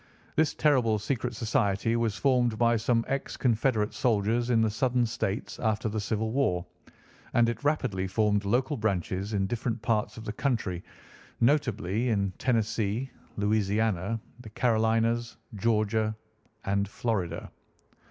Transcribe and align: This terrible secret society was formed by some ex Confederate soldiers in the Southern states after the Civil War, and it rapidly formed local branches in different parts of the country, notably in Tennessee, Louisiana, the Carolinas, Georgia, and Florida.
This 0.35 0.55
terrible 0.55 0.97
secret 0.97 1.35
society 1.35 1.95
was 1.95 2.17
formed 2.17 2.57
by 2.57 2.75
some 2.75 3.05
ex 3.07 3.37
Confederate 3.37 3.93
soldiers 3.93 4.49
in 4.49 4.59
the 4.61 4.69
Southern 4.71 5.05
states 5.05 5.59
after 5.59 5.87
the 5.89 5.99
Civil 5.99 6.31
War, 6.31 6.65
and 7.35 7.47
it 7.47 7.63
rapidly 7.63 8.07
formed 8.07 8.43
local 8.43 8.77
branches 8.77 9.31
in 9.33 9.45
different 9.45 9.79
parts 9.83 10.17
of 10.17 10.25
the 10.25 10.33
country, 10.33 10.83
notably 11.39 12.09
in 12.09 12.33
Tennessee, 12.39 13.11
Louisiana, 13.37 14.19
the 14.39 14.49
Carolinas, 14.49 15.37
Georgia, 15.53 16.15
and 16.65 16.87
Florida. 16.87 17.51